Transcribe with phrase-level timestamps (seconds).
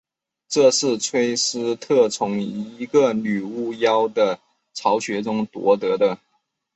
[0.47, 4.39] 这是崔斯特从一个女巫妖的
[4.73, 6.17] 巢穴中夺得的。